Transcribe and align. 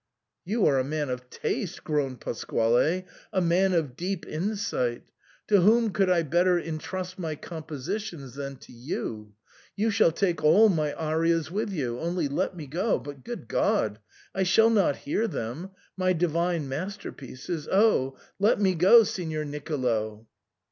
"You 0.45 0.65
are 0.65 0.79
a 0.79 0.83
man 0.83 1.11
of 1.11 1.29
taste," 1.29 1.83
groaned 1.83 2.21
Pasquale,— 2.21 3.05
"a 3.33 3.39
man 3.39 3.71
of 3.73 3.95
deep 3.95 4.25
insight. 4.25 5.03
To 5.47 5.61
whom 5.61 5.91
could 5.91 6.09
I 6.09 6.23
better 6.23 6.57
intrust 6.57 7.19
my 7.19 7.35
compositions 7.35 8.33
than 8.33 8.55
to 8.55 8.71
you? 8.71 9.35
You 9.75 9.91
shall 9.91 10.11
take 10.11 10.43
all 10.43 10.69
my 10.69 10.91
arias 10.93 11.51
with 11.51 11.69
you. 11.71 11.99
Only 11.99 12.27
let 12.27 12.57
me 12.57 12.65
go. 12.65 12.97
But, 12.97 13.23
good 13.23 13.47
God! 13.47 13.99
I 14.33 14.41
shall 14.41 14.71
not 14.71 14.95
hear 14.95 15.27
them— 15.27 15.69
my 15.95 16.13
divine 16.13 16.67
masterpieces! 16.67 17.67
Oh! 17.71 18.17
let 18.39 18.59
me 18.59 18.73
go, 18.73 19.03
Signor 19.03 19.45
Nicolo." 19.45 20.25